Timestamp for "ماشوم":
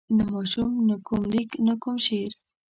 0.31-0.71